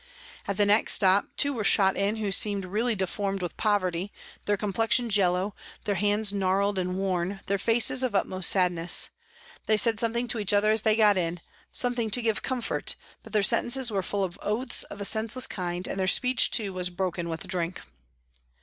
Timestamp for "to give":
12.09-12.41